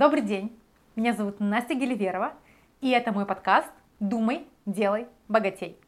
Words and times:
Добрый 0.00 0.22
день, 0.22 0.58
меня 0.96 1.12
зовут 1.12 1.40
Настя 1.40 1.74
Геливерова, 1.74 2.32
и 2.80 2.88
это 2.88 3.12
мой 3.12 3.26
подкаст 3.26 3.68
«Думай, 3.98 4.46
делай, 4.64 5.06
богатей». 5.28 5.78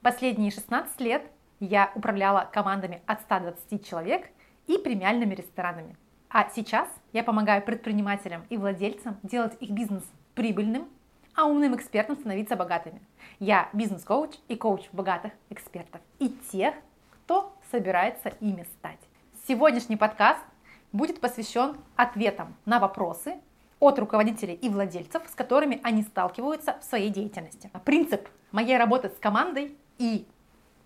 Последние 0.00 0.52
16 0.52 1.00
лет 1.00 1.28
я 1.58 1.90
управляла 1.96 2.48
командами 2.52 3.02
от 3.04 3.20
120 3.22 3.84
человек 3.84 4.28
и 4.68 4.78
премиальными 4.78 5.34
ресторанами. 5.34 5.96
А 6.30 6.48
сейчас 6.54 6.88
я 7.12 7.24
помогаю 7.24 7.60
предпринимателям 7.64 8.44
и 8.48 8.56
владельцам 8.56 9.16
делать 9.24 9.56
их 9.58 9.70
бизнес 9.70 10.04
прибыльным, 10.36 10.86
а 11.34 11.46
умным 11.46 11.74
экспертам 11.74 12.14
становиться 12.14 12.54
богатыми. 12.54 13.02
Я 13.40 13.70
бизнес-коуч 13.72 14.36
и 14.46 14.54
коуч 14.54 14.88
богатых 14.92 15.32
экспертов 15.50 16.00
и 16.20 16.28
тех, 16.52 16.76
кто 17.10 17.56
собирается 17.72 18.28
ими 18.38 18.62
стать. 18.78 19.00
Сегодняшний 19.48 19.96
подкаст 19.96 20.44
будет 20.92 21.20
посвящен 21.20 21.76
ответам 21.96 22.54
на 22.64 22.78
вопросы 22.78 23.40
от 23.80 23.98
руководителей 23.98 24.54
и 24.54 24.68
владельцев, 24.68 25.22
с 25.30 25.34
которыми 25.34 25.80
они 25.82 26.02
сталкиваются 26.02 26.78
в 26.80 26.84
своей 26.84 27.10
деятельности. 27.10 27.70
Принцип 27.84 28.28
моей 28.52 28.76
работы 28.76 29.08
с 29.08 29.18
командой 29.18 29.76
и 29.98 30.26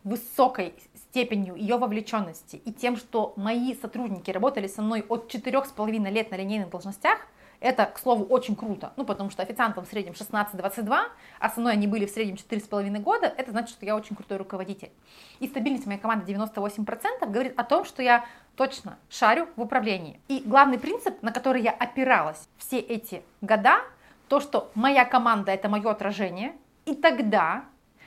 высокой 0.05 0.75
степенью 0.95 1.55
ее 1.55 1.77
вовлеченности 1.77 2.57
и 2.57 2.73
тем, 2.73 2.97
что 2.97 3.35
мои 3.37 3.75
сотрудники 3.75 4.31
работали 4.31 4.67
со 4.67 4.83
мной 4.83 5.05
от 5.09 5.33
4,5 5.33 6.11
лет 6.11 6.31
на 6.31 6.37
линейных 6.37 6.71
должностях, 6.71 7.19
это, 7.63 7.87
к 7.87 7.99
слову, 7.99 8.25
очень 8.25 8.57
круто, 8.57 8.93
ну, 8.97 9.05
потому 9.05 9.31
что 9.31 9.43
официантам 9.43 9.85
в 9.85 9.89
среднем 9.89 10.13
16-22, 10.13 10.99
а 11.39 11.49
со 11.49 11.61
мной 11.61 11.75
они 11.75 11.87
были 11.87 12.07
в 12.07 12.11
среднем 12.11 12.35
4,5 12.35 12.99
года, 12.99 13.33
это 13.37 13.53
значит, 13.53 13.71
что 13.71 13.87
я 13.87 13.97
очень 13.97 14.17
крутой 14.17 14.39
руководитель. 14.39 14.91
И 15.39 15.47
стабильность 15.47 15.87
моей 15.87 16.01
команды 16.01 16.31
98% 16.33 17.31
говорит 17.31 17.55
о 17.57 17.65
том, 17.65 17.85
что 17.85 18.03
я 18.03 18.25
точно 18.57 18.99
шарю 19.09 19.49
в 19.57 19.63
управлении. 19.63 20.21
И 20.29 20.43
главный 20.45 20.79
принцип, 20.79 21.23
на 21.23 21.33
который 21.33 21.63
я 21.63 21.71
опиралась 21.71 22.49
все 22.59 22.79
эти 22.79 23.23
года, 23.41 23.81
то, 24.29 24.41
что 24.41 24.71
моя 24.75 25.05
команда 25.05 25.53
это 25.53 25.69
мое 25.69 25.89
отражение, 25.89 26.55
и 26.85 26.95
тогда, 26.95 27.65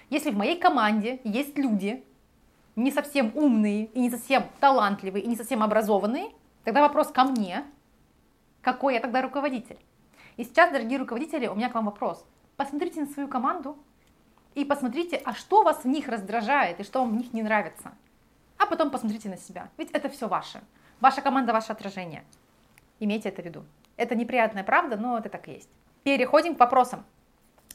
если 0.09 0.31
в 0.31 0.37
моей 0.37 0.59
команде 0.59 1.21
есть 1.23 1.58
люди, 1.58 2.03
не 2.75 2.91
совсем 2.91 3.31
умные, 3.35 3.85
и 3.85 3.99
не 4.02 4.09
совсем 4.09 4.43
талантливые, 4.59 5.23
и 5.23 5.27
не 5.27 5.37
совсем 5.37 5.63
образованные, 5.63 6.27
тогда 6.65 6.81
вопрос 6.81 7.08
ко 7.08 7.23
мне, 7.23 7.63
какой 8.66 8.95
я 8.95 8.99
тогда 8.99 9.21
руководитель? 9.21 9.77
И 10.38 10.44
сейчас, 10.44 10.71
дорогие 10.71 10.97
руководители, 10.97 11.45
у 11.45 11.53
меня 11.53 11.69
к 11.69 11.75
вам 11.75 11.85
вопрос. 11.85 12.25
Посмотрите 12.58 12.99
на 12.99 13.05
свою 13.05 13.30
команду 13.30 13.77
и 14.55 14.66
посмотрите, 14.66 15.21
а 15.23 15.35
что 15.35 15.61
вас 15.61 15.83
в 15.83 15.88
них 15.88 16.08
раздражает 16.08 16.80
и 16.80 16.83
что 16.83 17.02
вам 17.02 17.11
в 17.11 17.16
них 17.16 17.31
не 17.31 17.43
нравится. 17.43 17.93
А 18.58 18.66
потом 18.66 18.89
посмотрите 18.89 19.30
на 19.30 19.38
себя. 19.38 19.69
Ведь 19.77 19.91
это 19.91 20.09
все 20.09 20.27
ваше. 20.27 20.61
Ваша 20.99 21.21
команда, 21.21 21.53
ваше 21.53 21.73
отражение. 21.73 22.23
Имейте 22.99 23.30
это 23.30 23.43
в 23.43 23.45
виду. 23.45 23.66
Это 23.97 24.16
неприятная 24.16 24.63
правда, 24.63 24.97
но 24.97 25.19
это 25.19 25.30
так 25.30 25.47
и 25.47 25.52
есть. 25.52 25.69
Переходим 26.03 26.55
к 26.55 26.59
вопросам. 26.59 27.05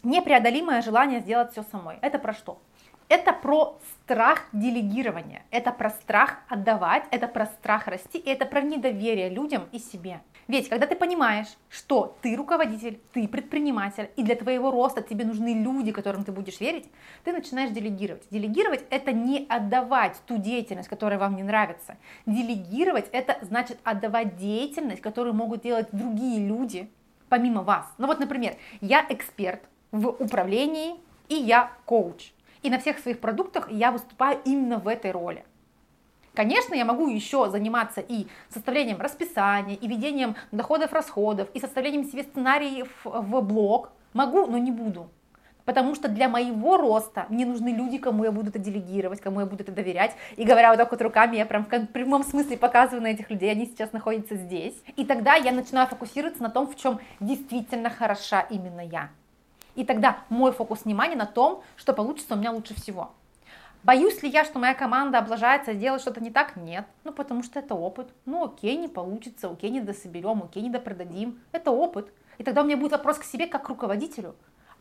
Непреодолимое 0.03 0.83
желание 0.83 1.21
сделать 1.21 1.53
все 1.53 1.63
самой. 1.63 1.99
Это 2.03 2.19
про 2.19 2.33
что? 2.33 2.61
Это 3.09 3.33
про 3.33 3.79
страх 3.91 4.47
делегирования, 4.53 5.43
это 5.51 5.73
про 5.73 5.91
страх 5.91 6.39
отдавать, 6.49 7.05
это 7.11 7.27
про 7.27 7.47
страх 7.47 7.89
расти, 7.89 8.19
и 8.19 8.31
это 8.31 8.47
про 8.47 8.61
недоверие 8.61 9.29
людям 9.29 9.69
и 9.73 9.81
себе. 9.81 10.21
Ведь 10.51 10.69
когда 10.69 10.89
ты 10.89 10.97
понимаешь, 10.97 11.47
что 11.69 12.17
ты 12.23 12.35
руководитель, 12.35 12.99
ты 13.13 13.29
предприниматель, 13.29 14.11
и 14.17 14.25
для 14.25 14.35
твоего 14.35 14.73
роста 14.73 15.01
тебе 15.01 15.25
нужны 15.25 15.55
люди, 15.55 15.93
которым 15.93 16.25
ты 16.25 16.33
будешь 16.33 16.59
верить, 16.59 16.87
ты 17.23 17.33
начинаешь 17.33 17.71
делегировать. 17.71 18.25
Делегировать 18.31 18.85
это 18.91 19.13
не 19.13 19.47
отдавать 19.49 20.21
ту 20.27 20.39
деятельность, 20.39 20.89
которая 20.89 21.21
вам 21.21 21.37
не 21.37 21.45
нравится. 21.45 21.99
Делегировать 22.27 23.09
это 23.13 23.39
значит 23.43 23.79
отдавать 23.85 24.39
деятельность, 24.39 25.01
которую 25.01 25.35
могут 25.35 25.63
делать 25.63 25.87
другие 25.93 26.45
люди, 26.45 26.91
помимо 27.29 27.63
вас. 27.63 27.87
Ну 27.99 28.09
вот, 28.09 28.19
например, 28.19 28.57
я 28.81 29.07
эксперт 29.09 29.63
в 29.93 30.09
управлении, 30.09 30.97
и 31.29 31.37
я 31.37 31.71
коуч. 31.85 32.33
И 32.65 32.71
на 32.71 32.81
всех 32.81 32.99
своих 32.99 33.21
продуктах 33.21 33.71
я 33.71 33.93
выступаю 33.93 34.41
именно 34.45 34.79
в 34.79 34.89
этой 34.89 35.13
роли. 35.13 35.45
Конечно, 36.41 36.75
я 36.75 36.87
могу 36.87 37.07
еще 37.07 37.51
заниматься 37.51 38.01
и 38.01 38.27
составлением 38.49 38.99
расписания, 38.99 39.77
и 39.77 39.87
ведением 39.87 40.37
доходов-расходов, 40.53 41.51
и 41.53 41.61
составлением 41.61 42.05
себе 42.05 42.23
сценариев 42.23 42.89
в 43.05 43.43
блог. 43.43 43.91
Могу, 44.15 44.47
но 44.47 44.57
не 44.57 44.71
буду. 44.71 45.11
Потому 45.67 45.95
что 45.95 46.09
для 46.09 46.31
моего 46.31 46.79
роста 46.79 47.27
мне 47.29 47.45
нужны 47.45 47.69
люди, 47.69 47.99
кому 47.99 48.25
я 48.25 48.33
буду 48.33 48.49
это 48.49 48.59
делегировать, 48.59 49.21
кому 49.21 49.41
я 49.41 49.45
буду 49.45 49.65
это 49.65 49.73
доверять. 49.73 50.13
И 50.37 50.45
говоря 50.45 50.71
вот 50.71 50.79
так 50.79 50.91
вот 50.91 51.03
руками, 51.03 51.37
я 51.37 51.45
прям 51.45 51.67
в 51.67 51.87
прямом 51.89 52.25
смысле 52.25 52.57
показываю 52.57 53.03
на 53.03 53.09
этих 53.09 53.29
людей, 53.29 53.51
они 53.51 53.67
сейчас 53.67 53.93
находятся 53.93 54.37
здесь. 54.37 54.83
И 54.97 55.05
тогда 55.05 55.35
я 55.35 55.53
начинаю 55.53 55.89
фокусироваться 55.89 56.43
на 56.43 56.49
том, 56.49 56.67
в 56.67 56.75
чем 56.75 57.01
действительно 57.21 57.91
хороша 57.91 58.41
именно 58.41 58.81
я. 58.81 59.11
И 59.75 59.85
тогда 59.85 60.21
мой 60.31 60.53
фокус 60.53 60.87
внимания 60.87 61.17
на 61.17 61.27
том, 61.27 61.63
что 61.77 61.93
получится 61.93 62.33
у 62.33 62.39
меня 62.39 62.51
лучше 62.51 62.75
всего. 62.75 63.11
Боюсь 63.83 64.23
ли 64.23 64.29
я, 64.29 64.45
что 64.45 64.59
моя 64.59 64.75
команда 64.75 65.19
облажается, 65.19 65.73
сделает 65.73 66.03
что-то 66.03 66.21
не 66.21 66.31
так? 66.31 66.57
Нет. 66.57 66.85
Ну, 67.05 67.13
потому 67.13 67.43
что 67.43 67.59
это 67.59 67.75
опыт. 67.75 68.09
Ну, 68.27 68.45
окей, 68.45 68.77
не 68.77 68.89
получится, 68.89 69.49
окей, 69.49 69.71
не 69.71 69.81
дособерем, 69.81 70.43
окей, 70.43 70.63
не 70.63 70.69
допродадим. 70.69 71.41
Это 71.53 71.71
опыт. 71.71 72.13
И 72.37 72.45
тогда 72.45 72.61
у 72.61 72.65
меня 72.65 72.77
будет 72.77 72.93
вопрос 72.93 73.19
к 73.19 73.25
себе, 73.25 73.47
как 73.47 73.65
к 73.65 73.69
руководителю. 73.71 74.35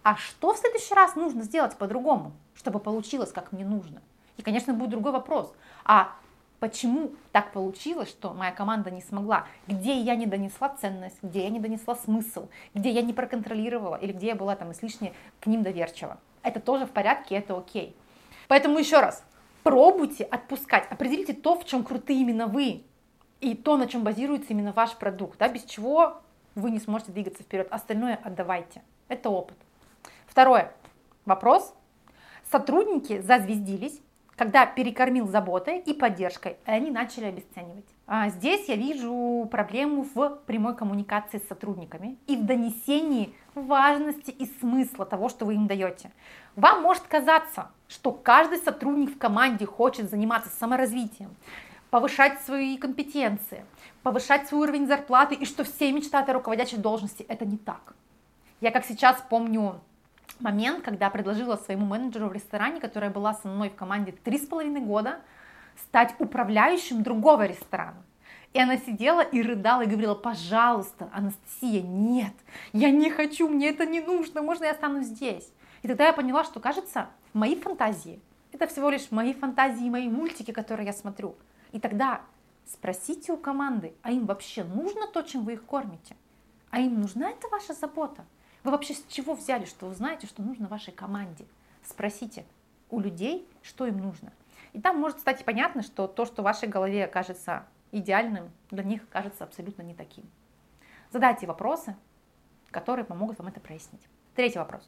А 0.04 0.16
что 0.16 0.54
в 0.54 0.58
следующий 0.58 0.94
раз 0.94 1.16
нужно 1.16 1.44
сделать 1.44 1.78
по-другому, 1.78 2.34
чтобы 2.56 2.80
получилось, 2.80 3.32
как 3.32 3.54
мне 3.54 3.66
нужно? 3.66 4.02
И, 4.36 4.42
конечно, 4.42 4.74
будет 4.74 4.90
другой 4.90 5.14
вопрос. 5.14 5.54
А 5.86 6.16
почему 6.60 7.12
так 7.32 7.54
получилось, 7.54 8.10
что 8.10 8.34
моя 8.34 8.52
команда 8.52 8.92
не 8.92 9.02
смогла? 9.02 9.46
Где 9.68 9.98
я 10.00 10.16
не 10.16 10.26
донесла 10.26 10.70
ценность, 10.70 11.18
где 11.22 11.44
я 11.44 11.50
не 11.50 11.60
донесла 11.60 11.96
смысл, 11.96 12.48
где 12.74 12.90
я 12.92 13.02
не 13.02 13.14
проконтролировала 13.14 13.96
или 13.96 14.12
где 14.12 14.28
я 14.28 14.36
была 14.36 14.56
там 14.58 14.74
излишне 14.74 15.14
к 15.40 15.48
ним 15.48 15.64
доверчива? 15.64 16.18
Это 16.44 16.60
тоже 16.60 16.86
в 16.86 16.92
порядке, 16.92 17.36
это 17.36 17.58
окей. 17.58 17.96
Поэтому 18.50 18.80
еще 18.80 19.00
раз, 19.00 19.24
пробуйте 19.62 20.24
отпускать, 20.24 20.92
определите 20.92 21.34
то, 21.34 21.56
в 21.56 21.66
чем 21.66 21.84
круты 21.84 22.16
именно 22.20 22.48
вы, 22.48 22.84
и 23.42 23.54
то, 23.54 23.78
на 23.78 23.88
чем 23.88 24.04
базируется 24.04 24.48
именно 24.50 24.72
ваш 24.72 24.96
продукт, 24.96 25.38
да, 25.38 25.48
без 25.48 25.64
чего 25.66 26.20
вы 26.56 26.72
не 26.72 26.80
сможете 26.80 27.12
двигаться 27.12 27.44
вперед. 27.44 27.68
Остальное 27.70 28.20
отдавайте. 28.24 28.82
Это 29.08 29.30
опыт. 29.30 29.56
Второе. 30.26 30.74
Вопрос. 31.26 31.76
Сотрудники 32.52 33.22
зазвездились, 33.22 34.02
когда 34.40 34.66
перекормил 34.66 35.28
заботой 35.28 35.80
и 35.80 35.94
поддержкой, 35.94 36.56
они 36.64 36.92
начали 36.92 37.26
обесценивать. 37.26 37.84
А 38.08 38.30
здесь 38.30 38.70
я 38.70 38.78
вижу 38.78 39.46
проблему 39.52 40.08
в 40.16 40.40
прямой 40.46 40.78
коммуникации 40.78 41.40
с 41.40 41.48
сотрудниками 41.50 42.18
и 42.26 42.38
в 42.38 42.46
донесении 42.46 43.36
важности 43.54 44.32
и 44.32 44.46
смысла 44.62 45.06
того, 45.06 45.28
что 45.28 45.44
вы 45.44 45.56
им 45.56 45.68
даете. 45.68 46.10
Вам 46.56 46.84
может 46.84 47.04
казаться, 47.04 47.70
что 47.90 48.14
каждый 48.14 48.60
сотрудник 48.60 49.14
в 49.14 49.18
команде 49.18 49.66
хочет 49.66 50.10
заниматься 50.10 50.50
саморазвитием, 50.58 51.36
повышать 51.90 52.40
свои 52.44 52.78
компетенции, 52.78 53.66
повышать 54.04 54.48
свой 54.48 54.62
уровень 54.62 54.88
зарплаты 54.88 55.36
и 55.36 55.44
что 55.44 55.66
все 55.66 55.92
мечтают 55.92 56.30
о 56.30 56.34
руководящей 56.34 56.78
должности. 56.78 57.24
Это 57.24 57.46
не 57.46 57.58
так. 57.58 57.94
Я 58.62 58.72
как 58.72 58.86
сейчас 58.86 59.22
помню 59.30 59.82
момент, 60.40 60.84
когда 60.84 61.10
предложила 61.10 61.56
своему 61.58 61.86
менеджеру 61.86 62.28
в 62.28 62.34
ресторане, 62.34 62.80
которая 62.80 63.10
была 63.10 63.34
со 63.34 63.48
мной 63.48 63.70
в 63.70 63.76
команде 63.76 64.12
три 64.12 64.38
с 64.38 64.46
половиной 64.46 64.82
года, 64.82 65.20
стать 65.78 66.16
управляющим 66.20 67.04
другого 67.04 67.46
ресторана. 67.46 68.04
И 68.54 68.60
она 68.60 68.78
сидела 68.78 69.22
и 69.22 69.42
рыдала 69.42 69.84
и 69.84 69.88
говорила, 69.88 70.16
пожалуйста, 70.16 71.10
Анастасия, 71.14 71.82
нет, 71.84 72.34
я 72.74 72.90
не 72.90 73.12
хочу, 73.12 73.48
мне 73.48 73.70
это 73.70 73.86
не 73.86 74.02
нужно, 74.02 74.42
можно 74.42 74.66
я 74.66 74.72
останусь 74.72 75.06
здесь? 75.06 75.52
И 75.84 75.88
тогда 75.88 76.08
я 76.08 76.14
поняла, 76.14 76.44
что, 76.44 76.60
кажется, 76.60 77.08
мои 77.34 77.56
фантазии, 77.56 78.20
это 78.52 78.66
всего 78.68 78.90
лишь 78.90 79.12
мои 79.12 79.34
фантазии, 79.34 79.88
мои 79.90 80.10
мультики, 80.10 80.52
которые 80.52 80.88
я 80.88 80.94
смотрю. 80.94 81.36
И 81.72 81.80
тогда 81.80 82.22
спросите 82.66 83.32
у 83.32 83.38
команды, 83.38 83.94
а 84.02 84.12
им 84.12 84.26
вообще 84.26 84.64
нужно 84.64 85.08
то, 85.08 85.22
чем 85.22 85.44
вы 85.44 85.54
их 85.54 85.66
кормите? 85.66 86.16
А 86.72 86.80
им 86.80 87.00
нужна 87.00 87.30
эта 87.30 87.48
ваша 87.50 87.74
забота? 87.74 88.26
Вы 88.64 88.72
вообще 88.72 88.94
с 88.94 89.04
чего 89.08 89.34
взяли, 89.34 89.66
что 89.66 89.88
вы 89.88 89.96
знаете, 89.96 90.28
что 90.28 90.42
нужно 90.42 90.68
вашей 90.68 90.94
команде? 90.94 91.46
Спросите 91.84 92.46
у 92.90 93.00
людей, 93.00 93.48
что 93.62 93.86
им 93.86 93.98
нужно. 93.98 94.32
И 94.74 94.82
там 94.82 95.00
может 95.00 95.20
стать 95.20 95.44
понятно, 95.46 95.82
что 95.82 96.08
то, 96.08 96.26
что 96.26 96.42
в 96.42 96.46
вашей 96.46 96.68
голове 96.68 97.08
кажется 97.08 97.66
идеальным, 97.92 98.52
для 98.70 98.84
них 98.84 99.08
кажется 99.10 99.44
абсолютно 99.44 99.82
не 99.82 99.94
таким. 99.94 100.26
Задайте 101.12 101.48
вопросы, 101.48 101.96
которые 102.70 103.06
помогут 103.06 103.40
вам 103.40 103.48
это 103.48 103.60
прояснить. 103.60 104.02
Третий 104.36 104.60
вопрос. 104.60 104.88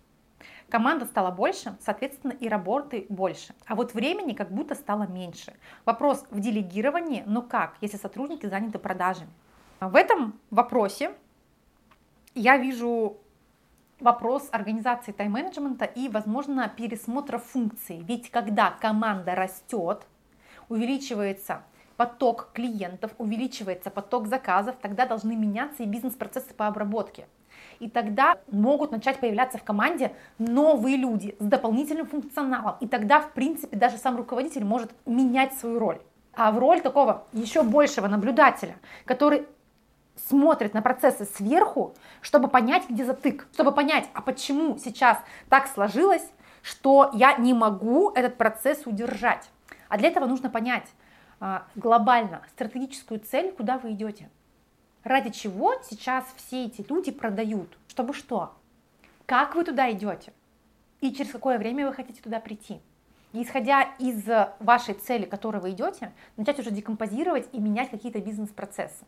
Команда 0.69 1.05
стала 1.05 1.31
больше, 1.31 1.75
соответственно, 1.81 2.31
и 2.31 2.47
работы 2.47 3.05
больше. 3.09 3.53
А 3.65 3.75
вот 3.75 3.93
времени 3.93 4.33
как 4.33 4.51
будто 4.51 4.75
стало 4.75 5.03
меньше. 5.03 5.53
Вопрос 5.85 6.25
в 6.29 6.39
делегировании, 6.39 7.23
но 7.25 7.41
как, 7.41 7.75
если 7.81 7.97
сотрудники 7.97 8.45
заняты 8.45 8.79
продажами? 8.79 9.31
В 9.79 9.95
этом 9.95 10.39
вопросе 10.49 11.15
я 12.33 12.57
вижу 12.57 13.17
вопрос 14.01 14.49
организации 14.51 15.11
тайм-менеджмента 15.11 15.85
и, 15.85 16.09
возможно, 16.09 16.67
пересмотра 16.75 17.37
функций. 17.37 18.03
Ведь 18.07 18.29
когда 18.29 18.71
команда 18.71 19.35
растет, 19.35 20.05
увеличивается 20.69 21.63
поток 21.97 22.49
клиентов, 22.53 23.11
увеличивается 23.19 23.91
поток 23.91 24.27
заказов, 24.27 24.75
тогда 24.81 25.05
должны 25.05 25.35
меняться 25.35 25.83
и 25.83 25.85
бизнес-процессы 25.85 26.53
по 26.53 26.67
обработке. 26.67 27.27
И 27.79 27.89
тогда 27.89 28.37
могут 28.51 28.91
начать 28.91 29.19
появляться 29.19 29.57
в 29.57 29.63
команде 29.63 30.15
новые 30.39 30.97
люди 30.97 31.35
с 31.39 31.45
дополнительным 31.45 32.07
функционалом. 32.07 32.75
И 32.79 32.87
тогда, 32.87 33.19
в 33.19 33.33
принципе, 33.33 33.77
даже 33.77 33.97
сам 33.97 34.17
руководитель 34.17 34.63
может 34.63 34.91
менять 35.05 35.53
свою 35.53 35.79
роль. 35.79 35.99
А 36.33 36.51
в 36.51 36.57
роль 36.59 36.81
такого 36.81 37.25
еще 37.33 37.61
большего 37.61 38.07
наблюдателя, 38.07 38.75
который 39.05 39.45
смотрит 40.15 40.73
на 40.73 40.81
процессы 40.81 41.25
сверху, 41.25 41.93
чтобы 42.21 42.47
понять, 42.47 42.89
где 42.89 43.05
затык, 43.05 43.47
чтобы 43.53 43.71
понять, 43.71 44.09
а 44.13 44.21
почему 44.21 44.77
сейчас 44.77 45.17
так 45.49 45.67
сложилось, 45.67 46.25
что 46.61 47.11
я 47.13 47.35
не 47.37 47.53
могу 47.53 48.11
этот 48.11 48.37
процесс 48.37 48.85
удержать. 48.85 49.49
А 49.89 49.97
для 49.97 50.09
этого 50.09 50.25
нужно 50.25 50.49
понять 50.49 50.87
а, 51.39 51.65
глобально 51.75 52.43
стратегическую 52.49 53.19
цель, 53.19 53.51
куда 53.51 53.77
вы 53.77 53.93
идете. 53.93 54.29
Ради 55.03 55.31
чего 55.31 55.73
сейчас 55.83 56.25
все 56.37 56.65
эти 56.65 56.85
люди 56.87 57.11
продают? 57.11 57.75
Чтобы 57.87 58.13
что? 58.13 58.53
Как 59.25 59.55
вы 59.55 59.63
туда 59.63 59.91
идете? 59.91 60.33
И 60.99 61.11
через 61.11 61.31
какое 61.31 61.57
время 61.57 61.87
вы 61.87 61.93
хотите 61.93 62.21
туда 62.21 62.39
прийти? 62.39 62.79
И 63.33 63.41
исходя 63.41 63.83
из 63.97 64.23
вашей 64.59 64.93
цели, 64.93 65.25
к 65.25 65.31
которой 65.31 65.61
вы 65.61 65.71
идете, 65.71 66.11
начать 66.37 66.59
уже 66.59 66.69
декомпозировать 66.69 67.47
и 67.53 67.59
менять 67.59 67.89
какие-то 67.89 68.19
бизнес-процессы. 68.19 69.05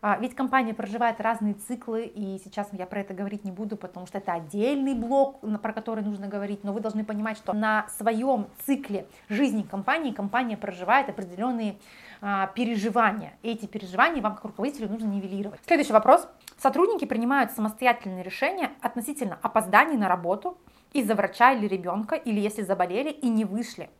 А, 0.00 0.18
ведь 0.18 0.34
компания 0.34 0.74
проживает 0.74 1.20
разные 1.20 1.54
циклы, 1.54 2.04
и 2.04 2.38
сейчас 2.44 2.68
я 2.72 2.86
про 2.86 3.00
это 3.00 3.14
говорить 3.14 3.44
не 3.44 3.50
буду, 3.50 3.76
потому 3.76 4.06
что 4.06 4.18
это 4.18 4.32
отдельный 4.32 4.94
блок, 4.94 5.40
про 5.62 5.72
который 5.72 6.04
нужно 6.04 6.28
говорить, 6.28 6.64
но 6.64 6.72
вы 6.72 6.80
должны 6.80 7.04
понимать, 7.04 7.36
что 7.38 7.52
на 7.52 7.86
своем 7.98 8.46
цикле 8.64 9.06
жизни 9.28 9.62
компании 9.62 10.12
компания 10.12 10.56
проживает 10.56 11.08
определенные 11.08 11.76
а, 12.20 12.48
переживания. 12.48 13.34
Эти 13.42 13.66
переживания 13.66 14.22
вам 14.22 14.34
как 14.34 14.44
руководителю 14.44 14.88
нужно 14.88 15.06
нивелировать. 15.06 15.60
Следующий 15.66 15.92
вопрос. 15.92 16.28
Сотрудники 16.58 17.04
принимают 17.04 17.52
самостоятельные 17.52 18.22
решения 18.22 18.70
относительно 18.80 19.38
опозданий 19.42 19.96
на 19.96 20.08
работу 20.08 20.58
из-за 20.92 21.14
врача 21.14 21.52
или 21.52 21.66
ребенка, 21.66 22.14
или 22.16 22.40
если 22.40 22.62
заболели 22.62 23.10
и 23.10 23.28
не 23.28 23.44
вышли 23.44 23.90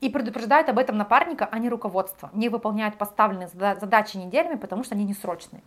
и 0.00 0.08
предупреждают 0.08 0.68
об 0.68 0.78
этом 0.78 0.96
напарника, 0.96 1.48
а 1.50 1.58
не 1.58 1.68
руководство. 1.68 2.30
Не 2.32 2.48
выполняют 2.48 2.96
поставленные 2.96 3.48
задачи 3.48 4.16
неделями, 4.16 4.56
потому 4.56 4.84
что 4.84 4.94
они 4.94 5.04
несрочные. 5.04 5.62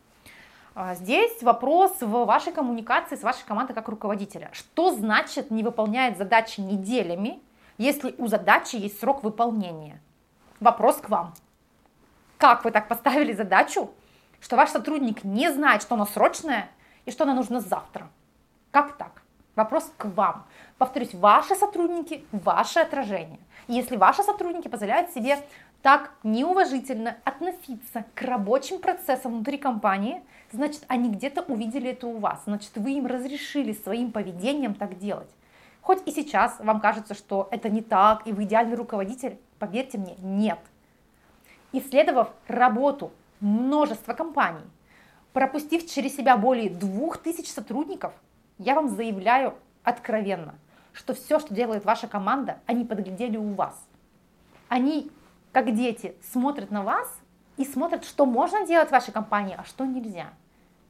А, 0.75 0.93
здесь 0.93 1.41
вопрос 1.41 2.01
в 2.01 2.25
вашей 2.25 2.53
коммуникации 2.53 3.15
с 3.15 3.23
вашей 3.23 3.43
командой 3.45 3.73
как 3.73 3.87
руководителя. 3.87 4.49
Что 4.51 4.93
значит 4.93 5.49
не 5.49 5.63
выполняет 5.63 6.17
задачи 6.17 6.61
неделями, 6.61 7.41
если 7.79 8.13
у 8.19 8.27
задачи 8.27 8.75
есть 8.75 8.99
срок 8.99 9.23
выполнения? 9.23 9.99
Вопрос 10.59 10.97
к 10.97 11.09
вам. 11.09 11.33
Как 12.37 12.63
вы 12.63 12.69
так 12.69 12.87
поставили 12.87 13.33
задачу, 13.33 13.89
что 14.39 14.55
ваш 14.55 14.69
сотрудник 14.69 15.23
не 15.23 15.51
знает, 15.51 15.81
что 15.81 15.95
она 15.95 16.05
срочная 16.05 16.69
и 17.05 17.11
что 17.11 17.23
она 17.23 17.33
нужна 17.33 17.59
завтра? 17.59 18.09
Как 18.69 18.97
так? 18.97 19.23
Вопрос 19.57 19.91
к 19.97 20.05
вам. 20.05 20.45
Повторюсь, 20.77 21.15
ваши 21.15 21.55
сотрудники, 21.55 22.23
ваше 22.31 22.79
отражение. 22.79 23.39
Если 23.67 23.97
ваши 23.97 24.21
сотрудники 24.21 24.67
позволяют 24.67 25.09
себе 25.09 25.39
так 25.81 26.11
неуважительно 26.21 27.17
относиться 27.23 28.05
к 28.13 28.21
рабочим 28.21 28.77
процессам 28.77 29.31
внутри 29.31 29.57
компании, 29.57 30.21
значит, 30.51 30.83
они 30.87 31.09
где-то 31.09 31.41
увидели 31.41 31.89
это 31.89 32.05
у 32.05 32.19
вас, 32.19 32.43
значит, 32.45 32.69
вы 32.75 32.91
им 32.91 33.07
разрешили 33.07 33.73
своим 33.73 34.11
поведением 34.11 34.75
так 34.75 34.99
делать. 34.99 35.29
Хоть 35.81 36.07
и 36.07 36.11
сейчас 36.11 36.59
вам 36.59 36.79
кажется, 36.79 37.15
что 37.15 37.47
это 37.49 37.67
не 37.67 37.81
так, 37.81 38.27
и 38.27 38.33
вы 38.33 38.43
идеальный 38.43 38.75
руководитель, 38.75 39.39
поверьте 39.57 39.97
мне, 39.97 40.17
нет. 40.19 40.59
Исследовав 41.71 42.29
работу 42.47 43.11
множества 43.39 44.13
компаний, 44.13 44.65
пропустив 45.33 45.89
через 45.89 46.15
себя 46.15 46.37
более 46.37 46.69
двух 46.69 47.17
тысяч 47.17 47.51
сотрудников, 47.51 48.13
я 48.57 48.75
вам 48.75 48.89
заявляю 48.89 49.55
откровенно, 49.83 50.55
что 50.93 51.13
все, 51.13 51.39
что 51.39 51.53
делает 51.53 51.85
ваша 51.85 52.07
команда, 52.07 52.59
они 52.65 52.85
подглядели 52.85 53.37
у 53.37 53.53
вас. 53.53 53.87
Они, 54.67 55.11
как 55.51 55.73
дети, 55.73 56.15
смотрят 56.21 56.71
на 56.71 56.83
вас 56.83 57.07
и 57.57 57.65
смотрят, 57.65 58.03
что 58.03 58.25
можно 58.25 58.65
делать 58.65 58.89
в 58.89 58.91
вашей 58.91 59.13
компании, 59.13 59.55
а 59.57 59.63
что 59.63 59.85
нельзя. 59.85 60.27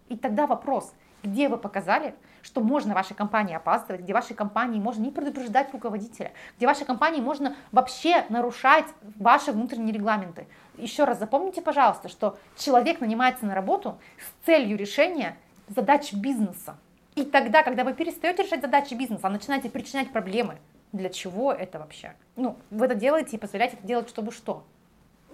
И 0.10 0.18
тогда 0.18 0.48
вопрос, 0.48 0.94
где 1.24 1.50
вы 1.50 1.58
показали, 1.58 2.16
что 2.42 2.62
можно 2.62 2.94
вашей 2.94 3.16
компании 3.16 3.56
опаздывать, 3.56 4.02
где 4.02 4.14
вашей 4.14 4.36
компании 4.36 4.80
можно 4.80 5.04
не 5.04 5.12
предупреждать 5.12 5.74
руководителя, 5.74 6.32
где 6.56 6.66
вашей 6.66 6.86
компании 6.86 7.20
можно 7.20 7.56
вообще 7.72 8.26
нарушать 8.30 8.86
ваши 9.18 9.52
внутренние 9.52 9.94
регламенты. 9.94 10.48
Еще 10.78 11.04
раз 11.04 11.20
запомните, 11.20 11.62
пожалуйста, 11.62 12.08
что 12.08 12.38
человек 12.56 13.02
нанимается 13.02 13.46
на 13.46 13.54
работу 13.54 13.98
с 14.18 14.46
целью 14.46 14.78
решения 14.78 15.38
задач 15.68 16.14
бизнеса. 16.14 16.78
И 17.18 17.24
тогда, 17.24 17.64
когда 17.64 17.84
вы 17.84 17.96
перестаете 17.96 18.44
решать 18.44 18.62
задачи 18.62 18.94
бизнеса, 18.94 19.26
а 19.26 19.32
начинаете 19.32 19.72
причинять 19.72 20.12
проблемы, 20.12 20.60
для 20.92 21.10
чего 21.10 21.52
это 21.52 21.80
вообще? 21.80 22.14
Ну, 22.36 22.58
вы 22.70 22.86
это 22.86 22.94
делаете 22.94 23.38
и 23.38 23.40
позволяете 23.40 23.76
это 23.76 23.88
делать, 23.88 24.08
чтобы 24.08 24.32
что? 24.32 24.64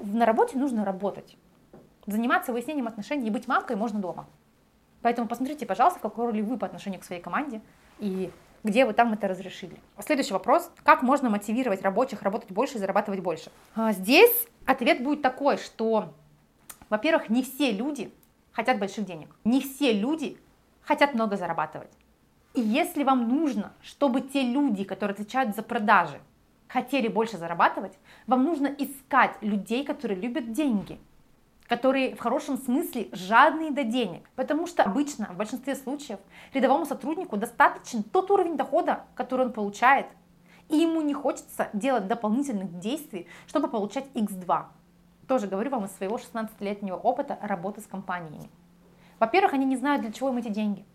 На 0.01 0.25
работе 0.25 0.57
нужно 0.57 0.85
работать. 0.85 1.35
Заниматься 2.07 2.53
выяснением 2.53 2.88
отношений 2.88 3.27
и 3.27 3.30
быть 3.30 3.50
мамкой 3.50 3.75
можно 3.75 4.00
дома. 4.00 4.27
Поэтому 5.01 5.27
посмотрите, 5.27 5.65
пожалуйста, 5.65 6.00
в 6.00 6.01
какой 6.01 6.27
роли 6.27 6.41
вы 6.41 6.57
по 6.57 6.65
отношению 6.65 7.01
к 7.01 7.03
своей 7.03 7.21
команде 7.21 7.59
и 8.00 8.31
где 8.63 8.85
вы 8.85 8.94
там 8.94 9.12
это 9.12 9.27
разрешили. 9.27 9.75
Следующий 10.00 10.31
вопрос. 10.31 10.71
Как 10.83 11.01
можно 11.01 11.30
мотивировать 11.30 11.81
рабочих 11.81 12.21
работать 12.21 12.51
больше 12.51 12.75
и 12.75 12.80
зарабатывать 12.80 13.19
больше? 13.19 13.51
А, 13.75 13.91
здесь 13.91 14.47
ответ 14.65 15.03
будет 15.03 15.21
такой, 15.21 15.57
что, 15.57 16.13
во-первых, 16.89 17.27
не 17.27 17.44
все 17.44 17.71
люди 17.71 18.13
хотят 18.53 18.80
больших 18.80 19.03
денег. 19.03 19.35
Не 19.44 19.59
все 19.59 19.91
люди 19.91 20.38
хотят 20.83 21.13
много 21.13 21.38
зарабатывать. 21.38 21.91
И 22.53 22.62
если 22.62 23.03
вам 23.03 23.27
нужно, 23.27 23.74
чтобы 23.81 24.21
те 24.21 24.44
люди, 24.44 24.83
которые 24.83 25.13
отвечают 25.13 25.56
за 25.56 25.63
продажи, 25.63 26.19
хотели 26.68 27.07
больше 27.07 27.38
зарабатывать, 27.38 27.97
вам 28.27 28.44
нужно 28.44 28.68
искать 28.68 29.35
людей, 29.41 29.83
которые 29.83 30.19
любят 30.19 30.51
деньги, 30.51 31.00
которые 31.68 32.15
в 32.15 32.19
хорошем 32.19 32.57
смысле 32.57 33.09
жадные 33.12 33.71
до 33.71 33.83
денег. 33.83 34.30
Потому 34.35 34.68
что 34.68 34.83
обычно, 34.83 35.27
в 35.27 35.38
большинстве 35.38 35.75
случаев, 35.75 36.19
рядовому 36.53 36.85
сотруднику 36.85 37.38
достаточен 37.38 38.03
тот 38.03 38.30
уровень 38.30 38.57
дохода, 38.57 39.06
который 39.15 39.47
он 39.47 39.53
получает, 39.53 40.07
и 40.69 40.77
ему 40.77 41.01
не 41.01 41.13
хочется 41.13 41.69
делать 41.74 42.07
дополнительных 42.07 42.80
действий, 42.80 43.27
чтобы 43.47 43.68
получать 43.68 44.06
x2. 44.13 44.65
Тоже 45.27 45.47
говорю 45.47 45.71
вам 45.71 45.85
из 45.85 45.95
своего 45.95 46.18
16-летнего 46.18 46.95
опыта 46.95 47.38
работы 47.41 47.81
с 47.81 47.85
компаниями. 47.85 48.50
Во-первых, 49.24 49.54
они 49.54 49.64
не 49.64 49.78
знают, 49.78 50.02
для 50.02 50.12
чего 50.12 50.31
им 50.31 50.38
эти 50.40 50.50
деньги. 50.50 50.86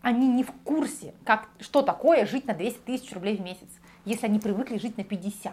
Они 0.00 0.28
не 0.28 0.44
в 0.44 0.50
курсе, 0.64 1.12
как, 1.26 1.46
что 1.58 1.82
такое 1.82 2.24
жить 2.24 2.46
на 2.46 2.54
200 2.54 2.78
тысяч 2.86 3.12
рублей 3.12 3.36
в 3.36 3.42
месяц, 3.42 3.68
если 4.06 4.24
они 4.24 4.38
привыкли 4.38 4.78
жить 4.78 4.96
на 4.96 5.04
50. 5.04 5.52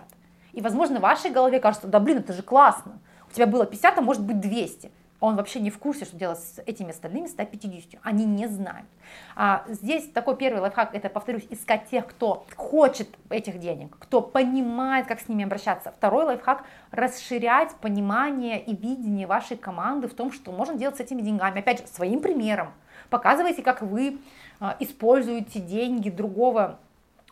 И, 0.53 0.61
возможно, 0.61 0.99
в 0.99 1.01
вашей 1.01 1.31
голове 1.31 1.59
кажется, 1.59 1.89
да 1.89 1.99
блин, 1.99 2.19
это 2.19 2.31
же 2.31 2.43
классно. 2.43 3.01
У 3.29 3.33
тебя 3.33 3.45
было 3.45 3.65
50, 3.65 3.97
а 3.97 4.01
может 4.01 4.23
быть 4.23 4.39
200 4.39 4.89
он 5.19 5.35
вообще 5.35 5.59
не 5.59 5.71
в 5.71 5.79
курсе, 5.79 6.05
что 6.05 6.15
делать 6.15 6.39
с 6.39 6.61
этими 6.65 6.91
остальными 6.91 7.27
150. 7.27 7.99
Они 8.03 8.25
не 8.25 8.47
знают. 8.47 8.87
А 9.35 9.63
здесь 9.67 10.09
такой 10.09 10.37
первый 10.37 10.59
лайфхак, 10.59 10.93
это, 10.93 11.09
повторюсь, 11.09 11.47
искать 11.49 11.89
тех, 11.89 12.05
кто 12.05 12.45
хочет 12.55 13.09
этих 13.29 13.59
денег, 13.59 13.95
кто 13.99 14.21
понимает, 14.21 15.07
как 15.07 15.19
с 15.19 15.27
ними 15.27 15.45
обращаться. 15.45 15.91
Второй 15.97 16.25
лайфхак– 16.25 16.65
расширять 16.91 17.73
понимание 17.81 18.61
и 18.61 18.75
видение 18.75 19.25
вашей 19.25 19.57
команды 19.57 20.07
в 20.07 20.13
том, 20.13 20.31
что 20.31 20.51
можно 20.51 20.75
делать 20.75 20.97
с 20.97 20.99
этими 20.99 21.21
деньгами. 21.21 21.59
Опять 21.59 21.79
же, 21.79 21.87
своим 21.87 22.21
примером. 22.21 22.73
Показывайте, 23.09 23.63
как 23.63 23.81
вы 23.81 24.19
а, 24.59 24.75
используете 24.79 25.59
деньги 25.59 26.09
другого 26.09 26.79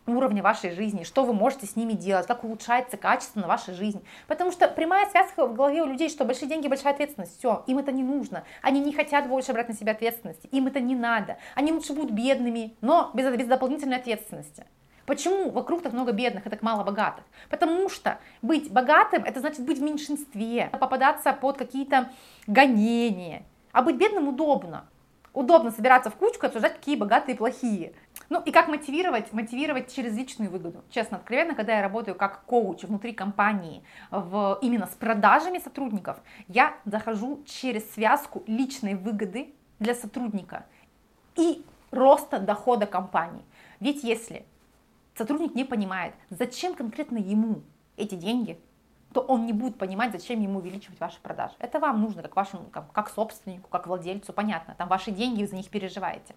уровня 0.08 0.44
вашей 0.44 0.72
жизни, 0.72 1.04
что 1.04 1.24
вы 1.24 1.34
можете 1.34 1.66
с 1.66 1.76
ними 1.76 1.94
делать, 1.94 2.28
как 2.28 2.44
улучшается 2.44 2.98
качество 2.98 3.40
на 3.40 3.48
вашей 3.48 3.74
жизни. 3.74 4.04
Потому 4.28 4.52
что 4.52 4.68
прямая 4.68 5.10
связка 5.10 5.46
в 5.46 5.54
голове 5.54 5.82
у 5.82 5.88
людей, 5.88 6.10
что 6.10 6.26
большие 6.26 6.48
деньги, 6.48 6.68
большая 6.68 6.94
ответственность. 6.94 7.38
Все, 7.38 7.64
им 7.68 7.78
это 7.78 7.92
не 7.92 8.04
нужно. 8.04 8.44
Они 8.62 8.80
не 8.80 8.94
хотят 8.94 9.28
больше 9.28 9.54
брать 9.54 9.70
на 9.70 9.76
себя 9.76 9.94
ответственности. 9.94 10.48
Им 10.48 10.68
это 10.68 10.80
не 10.80 10.96
надо. 10.96 11.38
Они 11.56 11.72
лучше 11.72 11.94
будут 11.94 12.12
бедными, 12.12 12.76
но 12.82 13.12
без, 13.14 13.34
без 13.36 13.48
дополнительной 13.48 13.98
ответственности. 13.98 14.66
Почему 15.06 15.52
вокруг 15.52 15.84
так 15.84 15.94
много 15.94 16.12
бедных 16.12 16.48
и 16.48 16.50
так 16.50 16.64
мало 16.64 16.84
богатых? 16.84 17.24
Потому 17.50 17.90
что 17.90 18.18
быть 18.42 18.72
богатым– 18.72 19.24
это 19.26 19.40
значит 19.40 19.64
быть 19.64 19.78
в 19.78 19.84
меньшинстве, 19.84 20.70
попадаться 20.72 21.32
под 21.34 21.58
какие-то 21.58 22.10
гонения. 22.48 23.44
А 23.72 23.84
быть 23.84 23.98
бедным 23.98 24.28
удобно. 24.28 24.88
Удобно 25.34 25.70
собираться 25.72 26.10
в 26.10 26.16
кучку 26.16 26.46
и 26.46 26.48
обсуждать, 26.48 26.76
какие 26.76 26.96
богатые 26.96 27.36
и 27.36 27.38
плохие. 27.38 27.94
Ну 28.29 28.41
и 28.41 28.51
как 28.51 28.67
мотивировать? 28.67 29.32
Мотивировать 29.34 29.94
через 29.94 30.15
личную 30.17 30.50
выгоду. 30.50 30.84
Честно, 30.89 31.17
откровенно, 31.17 31.55
когда 31.55 31.75
я 31.75 31.82
работаю 31.82 32.15
как 32.15 32.44
коуч 32.46 32.84
внутри 32.84 33.13
компании, 33.13 33.84
в, 34.12 34.58
именно 34.62 34.88
с 34.88 34.96
продажами 34.96 35.60
сотрудников, 35.60 36.17
я 36.48 36.75
захожу 36.86 37.44
через 37.46 37.91
связку 37.94 38.44
личной 38.48 38.96
выгоды 38.96 39.53
для 39.79 39.94
сотрудника 39.94 40.65
и 41.36 41.63
роста 41.91 42.39
дохода 42.39 42.86
компании. 42.86 43.44
Ведь 43.79 44.03
если 44.03 44.46
сотрудник 45.15 45.55
не 45.55 45.63
понимает, 45.63 46.13
зачем 46.29 46.74
конкретно 46.75 47.17
ему 47.17 47.62
эти 47.98 48.15
деньги, 48.15 48.60
то 49.13 49.22
он 49.22 49.46
не 49.46 49.53
будет 49.53 49.77
понимать, 49.77 50.12
зачем 50.12 50.41
ему 50.41 50.60
увеличивать 50.60 51.00
ваши 51.00 51.22
продажи. 51.22 51.53
Это 51.60 51.79
вам 51.79 52.01
нужно, 52.01 52.22
как 52.22 52.36
вашему, 52.36 52.65
как, 52.65 52.91
как 52.91 53.10
собственнику, 53.10 53.70
как 53.70 53.88
владельцу, 53.88 54.34
понятно, 54.34 54.75
там 54.77 54.89
ваши 54.89 55.12
деньги, 55.12 55.41
вы 55.41 55.48
за 55.48 55.55
них 55.55 55.70
переживаете. 55.70 56.36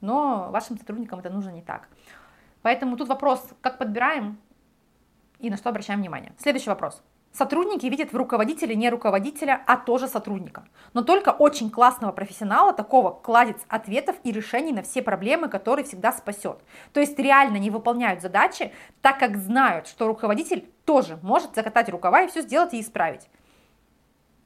Но 0.00 0.48
вашим 0.50 0.78
сотрудникам 0.78 1.18
это 1.18 1.30
нужно 1.30 1.50
не 1.50 1.62
так. 1.62 1.88
Поэтому 2.62 2.96
тут 2.96 3.08
вопрос, 3.08 3.46
как 3.60 3.78
подбираем 3.78 4.38
и 5.38 5.50
на 5.50 5.56
что 5.56 5.70
обращаем 5.70 6.00
внимание. 6.00 6.32
Следующий 6.38 6.70
вопрос. 6.70 7.02
Сотрудники 7.32 7.86
видят 7.86 8.12
в 8.12 8.16
руководителе 8.16 8.74
не 8.74 8.90
руководителя, 8.90 9.62
а 9.66 9.76
тоже 9.76 10.08
сотрудника. 10.08 10.64
Но 10.94 11.02
только 11.02 11.28
очень 11.30 11.70
классного 11.70 12.10
профессионала, 12.10 12.72
такого 12.72 13.12
кладец 13.12 13.58
ответов 13.68 14.16
и 14.24 14.32
решений 14.32 14.72
на 14.72 14.82
все 14.82 15.00
проблемы, 15.00 15.48
который 15.48 15.84
всегда 15.84 16.12
спасет. 16.12 16.58
То 16.92 16.98
есть 16.98 17.16
реально 17.18 17.58
не 17.58 17.70
выполняют 17.70 18.20
задачи, 18.20 18.72
так 19.00 19.20
как 19.20 19.36
знают, 19.36 19.86
что 19.86 20.08
руководитель 20.08 20.68
тоже 20.84 21.20
может 21.22 21.54
закатать 21.54 21.88
рукава 21.88 22.22
и 22.22 22.26
все 22.26 22.42
сделать 22.42 22.74
и 22.74 22.80
исправить. 22.80 23.28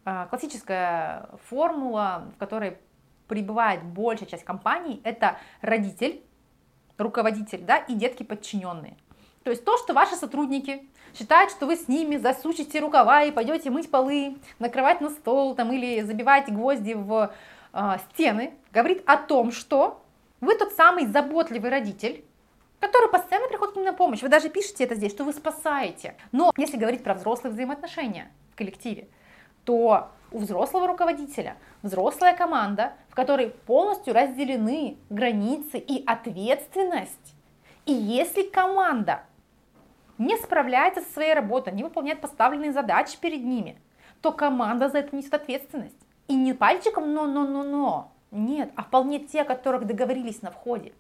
А, 0.04 0.26
классическая 0.26 1.30
формула, 1.49 2.30
в 2.37 2.38
которой 2.38 2.76
прибывает 3.28 3.82
большая 3.84 4.28
часть 4.28 4.44
компаний, 4.44 5.00
это 5.04 5.38
родитель, 5.60 6.22
руководитель 6.98 7.62
да, 7.62 7.78
и 7.78 7.94
детки 7.94 8.22
подчиненные. 8.22 8.96
То 9.42 9.50
есть 9.50 9.64
то, 9.64 9.76
что 9.76 9.92
ваши 9.92 10.16
сотрудники 10.16 10.88
считают, 11.16 11.50
что 11.50 11.66
вы 11.66 11.76
с 11.76 11.88
ними 11.88 12.16
засучите 12.16 12.80
рукава 12.80 13.24
и 13.24 13.30
пойдете 13.30 13.70
мыть 13.70 13.90
полы, 13.90 14.38
накрывать 14.58 15.00
на 15.00 15.10
стол 15.10 15.54
там, 15.54 15.72
или 15.72 16.00
забивать 16.02 16.52
гвозди 16.52 16.94
в 16.94 17.32
э, 17.72 17.96
стены, 18.10 18.54
говорит 18.72 19.02
о 19.06 19.16
том, 19.16 19.52
что 19.52 20.02
вы 20.40 20.56
тот 20.56 20.72
самый 20.72 21.06
заботливый 21.06 21.70
родитель, 21.70 22.24
который 22.80 23.10
постоянно 23.10 23.48
приходит 23.48 23.74
к 23.74 23.76
ним 23.76 23.86
на 23.86 23.92
помощь. 23.92 24.22
Вы 24.22 24.28
даже 24.28 24.48
пишете 24.48 24.84
это 24.84 24.94
здесь, 24.94 25.12
что 25.12 25.24
вы 25.24 25.32
спасаете. 25.32 26.16
Но 26.32 26.52
если 26.56 26.76
говорить 26.76 27.02
про 27.02 27.14
взрослые 27.14 27.52
взаимоотношения 27.52 28.30
в 28.52 28.56
коллективе, 28.56 29.08
то 29.64 30.10
у 30.34 30.38
взрослого 30.38 30.88
руководителя 30.88 31.56
взрослая 31.82 32.36
команда, 32.36 32.92
в 33.08 33.14
которой 33.14 33.50
полностью 33.50 34.12
разделены 34.12 34.98
границы 35.08 35.78
и 35.78 36.04
ответственность. 36.04 37.34
И 37.86 37.92
если 37.92 38.42
команда 38.42 39.22
не 40.18 40.36
справляется 40.36 41.02
со 41.02 41.12
своей 41.12 41.34
работой, 41.34 41.72
не 41.72 41.84
выполняет 41.84 42.20
поставленные 42.20 42.72
задачи 42.72 43.16
перед 43.20 43.44
ними, 43.44 43.80
то 44.20 44.32
команда 44.32 44.88
за 44.88 44.98
это 44.98 45.14
несет 45.14 45.34
ответственность. 45.34 45.96
И 46.26 46.34
не 46.34 46.52
пальчиком 46.52 47.14
но-но-но-но, 47.14 48.10
нет, 48.32 48.72
а 48.74 48.82
вполне 48.82 49.20
те, 49.20 49.42
о 49.42 49.44
которых 49.44 49.86
договорились 49.86 50.42
на 50.42 50.50
входе. 50.50 50.90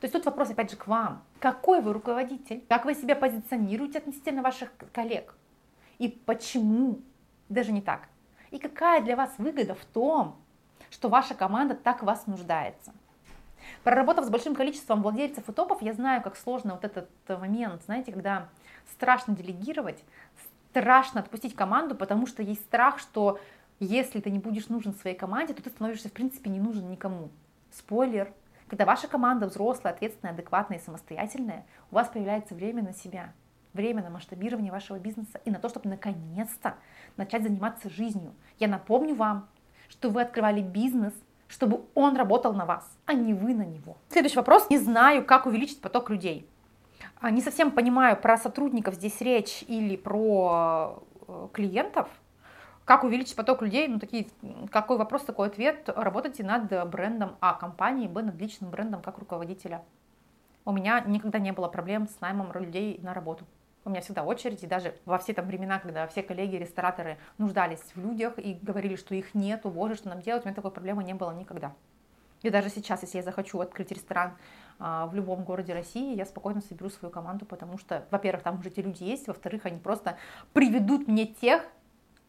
То 0.00 0.04
есть 0.04 0.12
тут 0.12 0.24
вопрос 0.26 0.50
опять 0.50 0.70
же 0.70 0.76
к 0.76 0.86
вам. 0.86 1.24
Какой 1.40 1.80
вы 1.80 1.92
руководитель? 1.92 2.64
Как 2.68 2.84
вы 2.84 2.94
себя 2.94 3.16
позиционируете 3.16 3.98
относительно 3.98 4.42
ваших 4.42 4.70
коллег? 4.92 5.34
И 5.98 6.08
почему? 6.08 7.00
Даже 7.48 7.72
не 7.72 7.82
так. 7.82 8.09
И 8.50 8.58
какая 8.58 9.02
для 9.02 9.16
вас 9.16 9.32
выгода 9.38 9.74
в 9.74 9.84
том, 9.84 10.36
что 10.90 11.08
ваша 11.08 11.34
команда 11.34 11.74
так 11.74 12.02
вас 12.02 12.26
нуждается? 12.26 12.92
Проработав 13.84 14.24
с 14.24 14.30
большим 14.30 14.54
количеством 14.54 15.02
владельцев 15.02 15.48
и 15.48 15.52
топов, 15.52 15.82
я 15.82 15.92
знаю, 15.92 16.22
как 16.22 16.36
сложно 16.36 16.74
вот 16.74 16.84
этот 16.84 17.08
момент, 17.28 17.82
знаете, 17.84 18.12
когда 18.12 18.48
страшно 18.90 19.36
делегировать, 19.36 20.02
страшно 20.70 21.20
отпустить 21.20 21.54
команду, 21.54 21.94
потому 21.94 22.26
что 22.26 22.42
есть 22.42 22.62
страх, 22.62 22.98
что 22.98 23.38
если 23.78 24.20
ты 24.20 24.30
не 24.30 24.38
будешь 24.38 24.68
нужен 24.68 24.94
своей 24.94 25.16
команде, 25.16 25.54
то 25.54 25.62
ты 25.62 25.70
становишься, 25.70 26.08
в 26.08 26.12
принципе, 26.12 26.50
не 26.50 26.60
нужен 26.60 26.90
никому. 26.90 27.30
Спойлер. 27.72 28.32
Когда 28.68 28.84
ваша 28.84 29.08
команда 29.08 29.46
взрослая, 29.46 29.92
ответственная, 29.92 30.34
адекватная 30.34 30.78
и 30.78 30.82
самостоятельная, 30.82 31.66
у 31.90 31.96
вас 31.96 32.08
появляется 32.08 32.54
время 32.54 32.82
на 32.82 32.92
себя, 32.92 33.32
время 33.72 34.02
на 34.02 34.10
масштабирование 34.10 34.72
вашего 34.72 34.98
бизнеса 34.98 35.40
и 35.44 35.50
на 35.50 35.58
то, 35.58 35.68
чтобы 35.68 35.88
наконец-то 35.88 36.74
начать 37.16 37.42
заниматься 37.42 37.90
жизнью. 37.90 38.34
Я 38.58 38.68
напомню 38.68 39.14
вам, 39.14 39.48
что 39.88 40.10
вы 40.10 40.22
открывали 40.22 40.62
бизнес– 40.62 41.14
чтобы 41.50 41.82
он 41.94 42.16
работал 42.16 42.54
на 42.54 42.64
вас, 42.64 42.88
а 43.06 43.12
не 43.12 43.34
вы 43.34 43.54
на 43.54 43.64
него. 43.64 43.96
Следующий 44.08 44.36
вопрос. 44.36 44.70
Не 44.70 44.78
знаю, 44.78 45.24
как 45.24 45.46
увеличить 45.46 45.80
поток 45.80 46.08
людей. 46.08 46.48
А, 47.20 47.30
не 47.30 47.42
совсем 47.42 47.72
понимаю, 47.72 48.16
про 48.16 48.36
сотрудников 48.36 48.94
здесь 48.94 49.20
речь 49.20 49.64
или 49.66 49.96
про 49.96 51.02
э, 51.26 51.48
клиентов. 51.52 52.08
Как 52.84 53.04
увеличить 53.04 53.36
поток 53.36 53.62
людей? 53.62 53.88
Ну, 53.88 53.98
такие, 53.98 54.28
какой 54.70 54.96
вопрос, 54.96 55.22
такой 55.22 55.48
ответ. 55.48 55.88
Работайте 55.94 56.44
над 56.44 56.88
брендом 56.88 57.36
А 57.40 57.54
компании, 57.54 58.06
Б 58.06 58.22
над 58.22 58.40
личным 58.40 58.70
брендом 58.70 59.02
как 59.02 59.18
руководителя. 59.18 59.82
У 60.64 60.72
меня 60.72 61.00
никогда 61.00 61.38
не 61.38 61.52
было 61.52 61.68
проблем 61.68 62.08
с 62.08 62.20
наймом 62.20 62.52
людей 62.52 63.00
на 63.02 63.12
работу. 63.12 63.44
У 63.84 63.90
меня 63.90 64.00
всегда 64.02 64.24
очереди, 64.24 64.66
даже 64.66 64.94
во 65.06 65.18
все 65.18 65.32
там 65.32 65.46
времена, 65.46 65.78
когда 65.78 66.06
все 66.06 66.22
коллеги, 66.22 66.56
рестораторы 66.56 67.16
нуждались 67.38 67.80
в 67.94 68.00
людях 68.00 68.38
и 68.38 68.58
говорили, 68.60 68.96
что 68.96 69.14
их 69.14 69.34
нету, 69.34 69.70
боже, 69.70 69.94
что 69.94 70.08
нам 70.08 70.20
делать, 70.20 70.44
у 70.44 70.48
меня 70.48 70.54
такой 70.54 70.70
проблемы 70.70 71.02
не 71.02 71.14
было 71.14 71.32
никогда. 71.32 71.72
И 72.42 72.50
даже 72.50 72.70
сейчас, 72.70 73.02
если 73.02 73.18
я 73.18 73.22
захочу 73.22 73.60
открыть 73.60 73.90
ресторан 73.90 74.36
а, 74.78 75.06
в 75.06 75.14
любом 75.14 75.44
городе 75.44 75.74
России, 75.74 76.16
я 76.16 76.24
спокойно 76.24 76.60
соберу 76.62 76.88
свою 76.90 77.12
команду, 77.12 77.44
потому 77.44 77.78
что, 77.78 78.06
во-первых, 78.10 78.42
там 78.42 78.58
уже 78.58 78.70
эти 78.70 78.80
люди 78.80 79.04
есть, 79.04 79.26
во-вторых, 79.26 79.66
они 79.66 79.78
просто 79.78 80.16
приведут 80.52 81.06
мне 81.06 81.26
тех, 81.26 81.62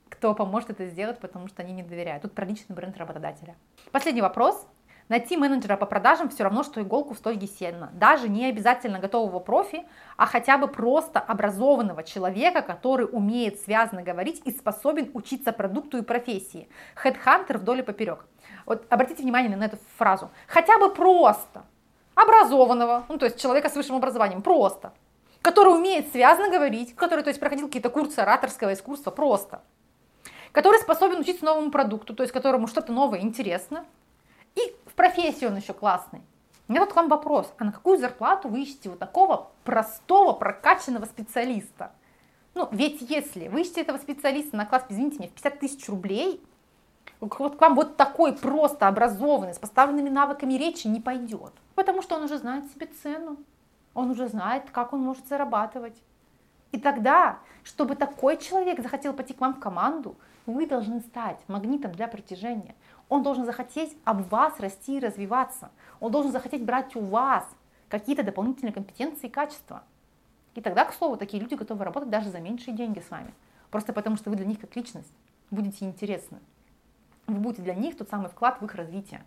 кто 0.10 0.36
поможет 0.36 0.70
это 0.70 0.88
сделать, 0.88 1.20
потому 1.20 1.48
что 1.48 1.62
они 1.62 1.74
мне 1.74 1.84
доверяют. 1.84 2.24
Тут 2.24 2.34
про 2.34 2.46
личный 2.46 2.76
бренд 2.76 2.98
работодателя. 2.98 3.56
Последний 3.92 4.22
вопрос. 4.22 4.68
Найти 5.12 5.36
менеджера 5.36 5.76
по 5.76 5.86
продажам 5.86 6.30
все 6.30 6.46
равно, 6.46 6.64
что 6.64 6.82
иголку 6.82 7.14
в 7.14 7.18
стоге 7.18 7.46
сена. 7.46 7.90
Даже 7.92 8.30
не 8.30 8.46
обязательно 8.46 8.98
готового 8.98 9.40
профи, 9.40 9.84
а 10.16 10.26
хотя 10.26 10.58
бы 10.58 10.70
просто 10.70 11.20
образованного 11.20 12.02
человека, 12.04 12.62
который 12.62 13.10
умеет 13.12 13.60
связно 13.60 14.04
говорить 14.04 14.42
и 14.46 14.52
способен 14.52 15.12
учиться 15.14 15.52
продукту 15.52 15.98
и 15.98 16.02
профессии. 16.02 16.70
Хедхантер 16.96 17.58
вдоль 17.58 17.80
и 17.80 17.82
поперек. 17.82 18.26
Вот 18.66 18.86
обратите 18.90 19.24
внимание 19.24 19.54
на 19.58 19.66
эту 19.66 19.80
фразу. 19.98 20.32
Хотя 20.48 20.78
бы 20.78 20.90
просто 20.94 21.64
образованного, 22.16 23.04
ну 23.10 23.18
то 23.18 23.26
есть 23.26 23.38
человека 23.38 23.68
с 23.68 23.76
высшим 23.76 23.98
образованием, 23.98 24.42
просто, 24.42 24.94
который 25.42 25.76
умеет 25.76 26.10
связно 26.14 26.48
говорить, 26.48 26.96
который 26.96 27.26
то 27.26 27.32
есть 27.32 27.40
проходил 27.42 27.68
какие-то 27.68 27.90
курсы 27.90 28.20
ораторского 28.20 28.72
искусства, 28.72 29.12
просто, 29.12 29.62
который 30.54 30.80
способен 30.80 31.20
учиться 31.20 31.44
новому 31.44 31.70
продукту, 31.70 32.16
то 32.16 32.24
есть 32.24 32.32
которому 32.32 32.68
что-то 32.68 32.94
новое 32.94 33.20
интересно, 33.20 33.84
профессии 35.02 35.46
он 35.46 35.56
еще 35.56 35.74
классный. 35.74 36.22
У 36.68 36.72
меня 36.72 36.82
вот 36.82 36.94
к 36.94 36.96
вам 36.96 37.10
вопрос, 37.10 37.52
а 37.58 37.64
на 37.64 37.72
какую 37.72 37.98
зарплату 37.98 38.50
вы 38.50 38.62
ищете 38.62 38.88
вот 38.88 39.00
такого 39.00 39.50
простого, 39.64 40.34
прокачанного 40.34 41.06
специалиста? 41.06 41.92
Ну, 42.54 42.70
ведь 42.72 43.02
если 43.10 43.48
вы 43.48 43.62
ищете 43.62 43.82
этого 43.82 43.98
специалиста 43.98 44.56
на 44.56 44.68
класс, 44.68 44.86
извините 44.90 45.18
меня, 45.18 45.30
в 45.30 45.32
50 45.32 45.60
тысяч 45.60 45.90
рублей, 45.90 46.40
вот 47.20 47.56
к 47.56 47.62
вам 47.62 47.74
вот 47.74 47.98
такой 47.98 48.34
просто 48.34 48.88
образованный, 48.88 49.56
с 49.56 49.58
поставленными 49.58 50.10
навыками 50.10 50.54
речи 50.54 50.86
не 50.86 51.02
пойдет. 51.02 51.54
Потому 51.74 52.04
что 52.04 52.18
он 52.18 52.26
уже 52.26 52.38
знает 52.38 52.72
себе 52.72 52.86
цену, 52.86 53.38
он 53.96 54.12
уже 54.12 54.28
знает, 54.28 54.70
как 54.72 54.94
он 54.94 55.00
может 55.02 55.28
зарабатывать. 55.28 56.00
И 56.72 56.80
тогда, 56.80 57.40
чтобы 57.64 57.96
такой 57.96 58.38
человек 58.38 58.82
захотел 58.82 59.14
пойти 59.14 59.34
к 59.34 59.42
вам 59.42 59.56
в 59.56 59.60
команду, 59.60 60.16
вы 60.46 60.68
должны 60.68 61.00
стать 61.02 61.40
магнитом 61.48 61.92
для 61.92 62.08
притяжения. 62.08 62.76
Он 63.12 63.24
должен 63.24 63.44
захотеть 63.44 63.98
об 64.06 64.22
вас 64.30 64.58
расти 64.62 64.96
и 64.96 65.00
развиваться. 65.02 65.70
Он 66.00 66.14
должен 66.14 66.32
захотеть 66.32 66.64
брать 66.64 66.96
у 66.96 67.02
вас 67.02 67.46
какие-то 67.90 68.24
дополнительные 68.24 68.72
компетенции 68.72 69.28
и 69.28 69.30
качества. 69.30 69.84
И 70.56 70.62
тогда, 70.62 70.86
к 70.86 70.94
слову, 70.94 71.18
такие 71.18 71.44
люди 71.44 71.56
готовы 71.56 71.84
работать 71.84 72.10
даже 72.10 72.30
за 72.30 72.40
меньшие 72.40 72.74
деньги 72.74 73.02
с 73.02 73.12
вами. 73.12 73.34
Просто 73.70 73.92
потому, 73.92 74.16
что 74.16 74.30
вы 74.30 74.38
для 74.38 74.46
них 74.46 74.62
как 74.62 74.74
личность 74.78 75.12
будете 75.50 75.84
интересны. 75.84 76.40
Вы 77.28 77.36
будете 77.40 77.64
для 77.64 77.76
них 77.76 77.98
тот 77.98 78.10
самый 78.10 78.30
вклад 78.30 78.62
в 78.62 78.66
их 78.66 78.76
развитие, 78.76 79.26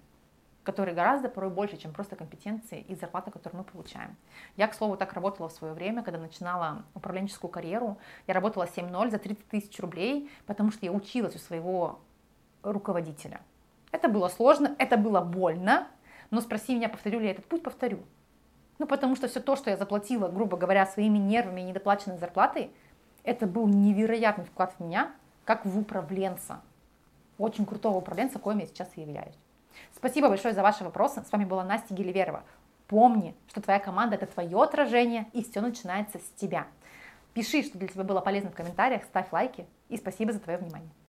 который 0.62 0.94
гораздо 0.94 1.28
порой 1.28 1.50
больше, 1.50 1.76
чем 1.76 1.92
просто 1.92 2.16
компетенции 2.16 2.80
и 2.88 2.94
зарплата, 2.94 3.30
которую 3.30 3.58
мы 3.58 3.64
получаем. 3.64 4.16
Я, 4.56 4.66
к 4.66 4.72
слову, 4.72 4.96
так 4.96 5.12
работала 5.12 5.50
в 5.50 5.52
свое 5.52 5.74
время, 5.74 6.02
когда 6.02 6.18
начинала 6.18 6.86
управленческую 6.94 7.50
карьеру. 7.50 7.98
Я 8.26 8.32
работала 8.32 8.64
7.0 8.64 9.10
за 9.10 9.18
30 9.18 9.46
тысяч 9.46 9.78
рублей, 9.78 10.30
потому 10.46 10.70
что 10.70 10.86
я 10.86 10.92
училась 10.92 11.36
у 11.36 11.38
своего 11.38 12.00
руководителя– 12.62 13.42
это 13.94 14.08
было 14.08 14.26
сложно, 14.28 14.74
это 14.78 14.96
было 14.96 15.20
больно, 15.20 15.86
но 16.30 16.40
спроси 16.40 16.74
меня, 16.74 16.88
повторю 16.88 17.20
ли 17.20 17.26
я 17.26 17.30
этот 17.30 17.46
путь, 17.46 17.62
повторю. 17.62 18.00
Ну, 18.80 18.88
потому 18.88 19.14
что 19.14 19.28
все 19.28 19.38
то, 19.38 19.54
что 19.54 19.70
я 19.70 19.76
заплатила, 19.76 20.26
грубо 20.26 20.56
говоря, 20.56 20.84
своими 20.84 21.18
нервами 21.18 21.60
и 21.60 21.64
недоплаченной 21.64 22.18
зарплатой, 22.18 22.72
это 23.22 23.46
был 23.46 23.68
невероятный 23.68 24.44
вклад 24.46 24.74
в 24.76 24.84
меня, 24.84 25.12
как 25.44 25.64
в 25.64 25.78
управленца. 25.78 26.60
Очень 27.38 27.66
крутого 27.66 27.98
управленца, 27.98 28.40
коим 28.40 28.58
я 28.58 28.66
сейчас 28.66 28.88
и 28.96 29.00
являюсь. 29.00 29.38
Спасибо 29.94 30.28
большое 30.28 30.54
за 30.54 30.62
ваши 30.62 30.82
вопросы. 30.82 31.22
С 31.22 31.30
вами 31.30 31.44
была 31.44 31.62
Настя 31.62 31.94
Геливерова. 31.94 32.42
Помни, 32.88 33.36
что 33.46 33.60
твоя 33.60 33.78
команда– 33.78 34.16
это 34.16 34.26
твое 34.26 34.60
отражение, 34.60 35.28
и 35.32 35.44
все 35.44 35.60
начинается 35.60 36.18
с 36.18 36.40
тебя. 36.40 36.66
Пиши, 37.32 37.62
что 37.62 37.78
для 37.78 37.86
тебя 37.86 38.02
было 38.02 38.20
полезно 38.20 38.50
в 38.50 38.54
комментариях, 38.54 39.04
ставь 39.04 39.32
лайки, 39.32 39.66
и 39.88 39.96
спасибо 39.96 40.32
за 40.32 40.40
твое 40.40 40.58
внимание. 40.58 40.90